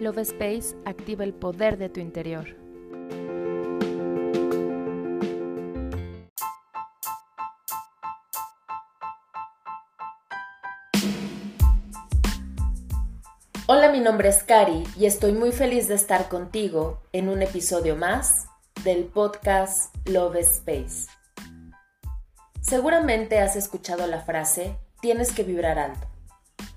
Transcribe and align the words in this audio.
Love 0.00 0.22
Space 0.22 0.74
activa 0.86 1.24
el 1.24 1.34
poder 1.34 1.76
de 1.76 1.90
tu 1.90 2.00
interior. 2.00 2.56
Hola, 13.66 13.92
mi 13.92 14.00
nombre 14.00 14.30
es 14.30 14.42
Cari 14.42 14.84
y 14.98 15.04
estoy 15.04 15.32
muy 15.32 15.52
feliz 15.52 15.86
de 15.86 15.96
estar 15.96 16.28
contigo 16.30 17.02
en 17.12 17.28
un 17.28 17.42
episodio 17.42 17.94
más 17.94 18.46
del 18.82 19.04
podcast 19.04 19.94
Love 20.08 20.36
Space. 20.36 21.08
Seguramente 22.62 23.38
has 23.38 23.54
escuchado 23.54 24.06
la 24.06 24.20
frase 24.20 24.76
tienes 25.00 25.32
que 25.32 25.42
vibrar 25.42 25.78
alto, 25.78 26.06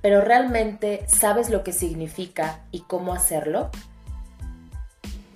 pero 0.04 0.20
¿realmente 0.20 1.06
sabes 1.08 1.50
lo 1.50 1.64
que 1.64 1.72
significa 1.72 2.60
y 2.72 2.82
cómo 2.82 3.14
hacerlo? 3.14 3.72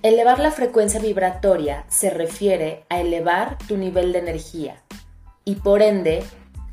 Elevar 0.02 0.38
la 0.38 0.50
frecuencia 0.50 1.00
vibratoria 1.00 1.84
se 1.88 2.10
refiere 2.10 2.84
a 2.90 3.00
elevar 3.00 3.56
tu 3.66 3.78
nivel 3.78 4.12
de 4.12 4.18
energía 4.18 4.82
y 5.44 5.54
por 5.54 5.80
ende 5.80 6.22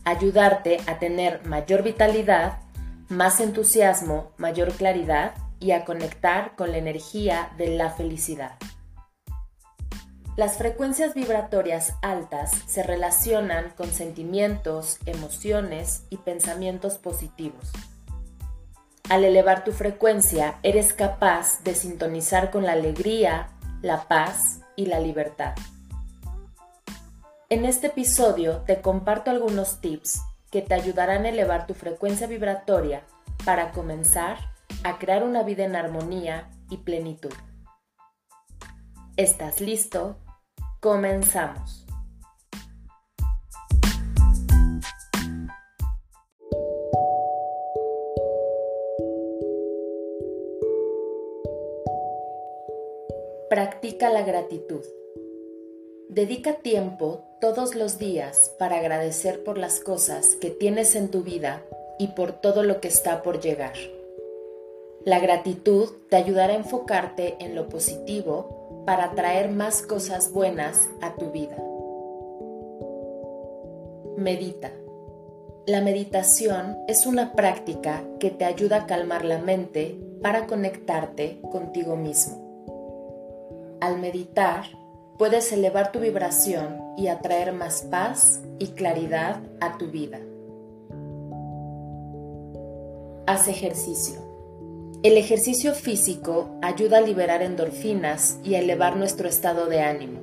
ayudarte 0.04 0.82
a 0.88 1.00
tener 1.00 1.46
mayor 1.46 1.84
vitalidad 1.84 2.60
más 3.08 3.40
entusiasmo, 3.40 4.34
mayor 4.38 4.74
claridad 4.74 5.34
y 5.62 5.72
a 5.72 5.86
conectar 5.86 6.58
con 6.58 6.72
la 6.72 6.78
energía 6.78 7.50
de 7.58 7.78
la 7.78 7.92
felicidad. 7.92 8.58
Las 10.36 10.58
frecuencias 10.58 11.14
vibratorias 11.14 11.94
altas 12.02 12.52
se 12.68 12.84
relacionan 12.84 13.70
con 13.78 13.88
sentimientos, 13.88 14.98
emociones 15.06 16.04
y 16.10 16.18
pensamientos 16.18 16.98
positivos. 16.98 17.72
Al 19.10 19.24
elevar 19.24 19.64
tu 19.64 19.72
frecuencia, 19.72 20.60
eres 20.62 20.92
capaz 20.92 21.64
de 21.64 21.74
sintonizar 21.74 22.52
con 22.52 22.66
la 22.66 22.74
alegría, 22.74 23.48
la 23.82 24.10
paz 24.10 24.60
y 24.76 24.88
la 24.88 25.00
libertad. 25.00 25.56
En 27.50 27.64
este 27.64 27.88
episodio 27.88 28.58
te 28.68 28.82
comparto 28.82 29.32
algunos 29.32 29.80
tips 29.80 30.20
que 30.52 30.62
te 30.62 30.74
ayudarán 30.74 31.24
a 31.24 31.30
elevar 31.30 31.66
tu 31.66 31.76
frecuencia 31.76 32.28
vibratoria 32.28 33.04
para 33.46 33.72
comenzar 33.72 34.38
a 34.84 34.98
crear 34.98 35.24
una 35.24 35.44
vida 35.44 35.64
en 35.64 35.78
armonía 35.78 36.50
y 36.70 36.78
plenitud. 36.78 37.32
¿Estás 39.16 39.62
listo? 39.62 40.18
Comenzamos. 40.86 41.84
Practica 53.50 54.12
la 54.12 54.22
gratitud. 54.22 54.82
Dedica 56.10 56.54
tiempo 56.54 57.24
todos 57.42 57.74
los 57.74 57.98
días 57.98 58.54
para 58.60 58.78
agradecer 58.78 59.44
por 59.44 59.58
las 59.58 59.80
cosas 59.80 60.36
que 60.36 60.52
tienes 60.52 60.94
en 60.94 61.10
tu 61.10 61.24
vida 61.24 61.64
y 61.98 62.10
por 62.10 62.32
todo 62.32 62.62
lo 62.62 62.80
que 62.80 62.90
está 62.90 63.24
por 63.24 63.40
llegar. 63.40 63.74
La 65.04 65.20
gratitud 65.20 65.90
te 66.10 66.18
ayudará 66.18 66.54
a 66.54 66.58
enfocarte 66.58 67.38
en 67.40 67.56
lo 67.56 67.70
positivo 67.70 68.65
para 68.86 69.06
atraer 69.06 69.50
más 69.50 69.82
cosas 69.82 70.32
buenas 70.32 70.90
a 71.02 71.16
tu 71.16 71.32
vida. 71.32 71.58
Medita. 74.18 74.72
La 75.68 75.82
meditación 75.82 76.78
es 76.88 77.06
una 77.06 77.34
práctica 77.34 78.04
que 78.20 78.30
te 78.30 78.46
ayuda 78.46 78.78
a 78.78 78.86
calmar 78.86 79.26
la 79.26 79.40
mente 79.40 80.00
para 80.22 80.46
conectarte 80.46 81.42
contigo 81.52 81.96
mismo. 81.96 83.78
Al 83.82 84.00
meditar, 84.00 84.66
puedes 85.18 85.52
elevar 85.52 85.92
tu 85.92 86.00
vibración 86.00 86.82
y 86.98 87.08
atraer 87.08 87.52
más 87.54 87.82
paz 87.84 88.42
y 88.60 88.68
claridad 88.68 89.42
a 89.60 89.78
tu 89.78 89.88
vida. 89.88 90.20
Haz 93.26 93.48
ejercicio. 93.48 94.35
El 95.06 95.18
ejercicio 95.18 95.76
físico 95.76 96.58
ayuda 96.64 96.98
a 96.98 97.02
liberar 97.02 97.44
endorfinas 97.44 98.40
y 98.44 98.56
a 98.56 98.60
elevar 98.60 98.98
nuestro 98.98 99.30
estado 99.30 99.68
de 99.68 99.82
ánimo. 99.82 100.20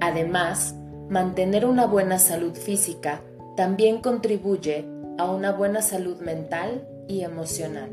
Además, 0.00 0.76
mantener 1.08 1.66
una 1.66 1.84
buena 1.84 2.20
salud 2.20 2.54
física 2.54 3.22
también 3.56 4.00
contribuye 4.00 4.84
a 5.18 5.28
una 5.28 5.50
buena 5.50 5.82
salud 5.82 6.20
mental 6.20 6.86
y 7.08 7.22
emocional. 7.22 7.90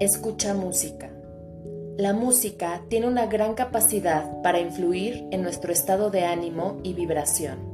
Escucha 0.00 0.54
música. 0.54 1.10
La 1.98 2.14
música 2.14 2.86
tiene 2.88 3.06
una 3.06 3.26
gran 3.26 3.52
capacidad 3.52 4.40
para 4.40 4.60
influir 4.60 5.26
en 5.30 5.42
nuestro 5.42 5.74
estado 5.74 6.08
de 6.08 6.24
ánimo 6.24 6.80
y 6.82 6.94
vibración. 6.94 7.69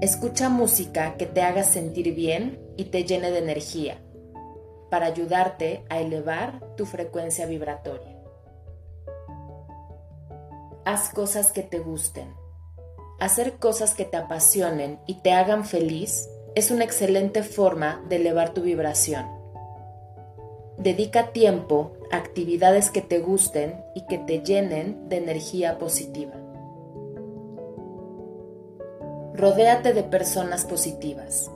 Escucha 0.00 0.48
música 0.48 1.16
que 1.16 1.26
te 1.26 1.42
haga 1.42 1.64
sentir 1.64 2.14
bien 2.14 2.60
y 2.76 2.84
te 2.84 3.02
llene 3.02 3.32
de 3.32 3.40
energía, 3.40 4.00
para 4.90 5.06
ayudarte 5.06 5.84
a 5.88 5.98
elevar 5.98 6.76
tu 6.76 6.86
frecuencia 6.86 7.46
vibratoria. 7.46 8.16
Haz 10.84 11.08
cosas 11.08 11.50
que 11.50 11.64
te 11.64 11.80
gusten. 11.80 12.32
Hacer 13.18 13.58
cosas 13.58 13.96
que 13.96 14.04
te 14.04 14.16
apasionen 14.16 15.00
y 15.04 15.14
te 15.14 15.32
hagan 15.32 15.64
feliz 15.64 16.28
es 16.54 16.70
una 16.70 16.84
excelente 16.84 17.42
forma 17.42 18.00
de 18.08 18.16
elevar 18.16 18.54
tu 18.54 18.62
vibración. 18.62 19.26
Dedica 20.78 21.32
tiempo 21.32 21.94
a 22.12 22.18
actividades 22.18 22.90
que 22.90 23.02
te 23.02 23.18
gusten 23.18 23.82
y 23.96 24.06
que 24.06 24.18
te 24.18 24.44
llenen 24.44 25.08
de 25.08 25.16
energía 25.16 25.76
positiva. 25.76 26.47
Rodéate 29.38 29.94
de 29.94 30.02
personas 30.02 30.64
positivas. 30.64 31.48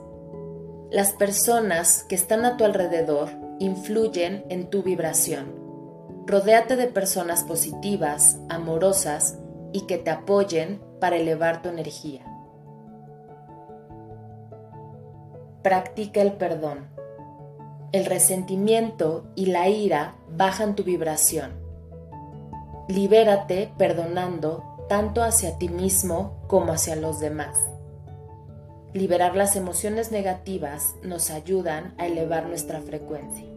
Las 0.89 1.11
personas 1.11 2.05
que 2.05 2.15
están 2.15 2.45
a 2.45 2.55
tu 2.55 2.63
alrededor 2.63 3.27
influyen 3.59 4.45
en 4.47 4.69
tu 4.69 4.83
vibración. 4.83 5.53
Rodéate 6.25 6.77
de 6.77 6.87
personas 6.87 7.43
positivas, 7.43 8.37
amorosas 8.47 9.37
y 9.73 9.81
que 9.81 9.97
te 9.97 10.11
apoyen 10.11 10.81
para 11.01 11.17
elevar 11.17 11.61
tu 11.61 11.67
energía. 11.67 12.21
Practica 15.61 16.21
el 16.21 16.31
perdón. 16.37 16.87
El 17.91 18.05
resentimiento 18.05 19.25
y 19.35 19.47
la 19.47 19.67
ira 19.67 20.15
bajan 20.29 20.75
tu 20.75 20.85
vibración. 20.85 21.51
Libérate 22.87 23.73
perdonando 23.77 24.63
tanto 24.87 25.21
hacia 25.21 25.57
ti 25.57 25.67
mismo 25.67 26.45
como 26.47 26.71
hacia 26.71 26.95
los 26.95 27.19
demás. 27.19 27.72
Liberar 28.93 29.35
las 29.35 29.55
emociones 29.55 30.11
negativas 30.11 30.93
nos 31.01 31.31
ayudan 31.31 31.95
a 31.97 32.05
elevar 32.05 32.45
nuestra 32.45 32.79
frecuencia. 32.79 33.47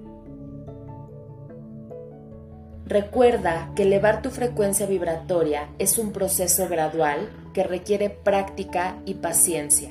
Recuerda 2.87 3.73
que 3.77 3.83
elevar 3.83 4.23
tu 4.23 4.31
frecuencia 4.31 4.87
vibratoria 4.87 5.69
es 5.79 5.99
un 5.99 6.13
proceso 6.13 6.69
gradual 6.69 7.29
que 7.53 7.65
requiere 7.65 8.09
práctica 8.09 9.03
y 9.05 9.15
paciencia. 9.15 9.91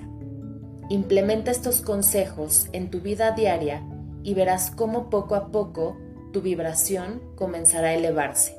Implementa 0.89 1.51
estos 1.51 1.81
consejos 1.81 2.67
en 2.71 2.89
tu 2.89 3.01
vida 3.01 3.31
diaria 3.31 3.83
y 4.23 4.33
verás 4.33 4.71
cómo 4.71 5.11
poco 5.11 5.35
a 5.35 5.51
poco 5.51 5.95
tu 6.33 6.41
vibración 6.41 7.21
comenzará 7.35 7.89
a 7.89 7.93
elevarse. 7.93 8.57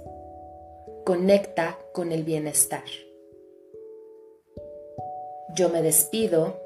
Conecta 1.05 1.79
con 1.93 2.13
el 2.13 2.23
bienestar. 2.23 2.85
Yo 5.55 5.69
me 5.69 5.83
despido 5.83 6.66